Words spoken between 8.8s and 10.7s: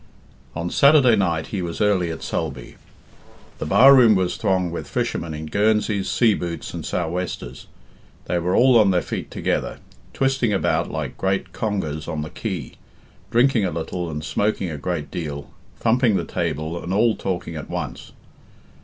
their feet together, twisting